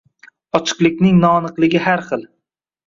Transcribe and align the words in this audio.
Ochiqlikning 0.59 1.21
noaniqligi 1.27 1.87
Har 1.89 2.07
xil 2.11 2.27